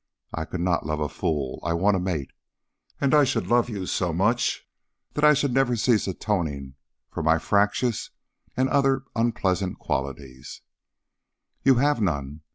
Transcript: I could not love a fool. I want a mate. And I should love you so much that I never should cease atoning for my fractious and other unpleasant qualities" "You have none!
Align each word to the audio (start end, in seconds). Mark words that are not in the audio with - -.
I 0.33 0.45
could 0.45 0.61
not 0.61 0.83
love 0.83 0.99
a 0.99 1.07
fool. 1.07 1.59
I 1.61 1.73
want 1.75 1.95
a 1.95 1.99
mate. 1.99 2.31
And 2.99 3.13
I 3.13 3.23
should 3.23 3.45
love 3.45 3.69
you 3.69 3.85
so 3.85 4.11
much 4.11 4.67
that 5.13 5.23
I 5.23 5.37
never 5.47 5.75
should 5.75 5.83
cease 5.91 6.07
atoning 6.07 6.73
for 7.11 7.21
my 7.21 7.37
fractious 7.37 8.09
and 8.57 8.67
other 8.67 9.03
unpleasant 9.15 9.77
qualities" 9.77 10.61
"You 11.63 11.75
have 11.75 12.01
none! 12.01 12.41